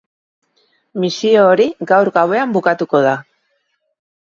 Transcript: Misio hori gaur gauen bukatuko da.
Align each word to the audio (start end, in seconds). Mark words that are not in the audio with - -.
Misio 1.03 1.43
hori 1.51 1.67
gaur 1.93 2.11
gauen 2.17 2.57
bukatuko 2.59 3.05
da. 3.11 3.15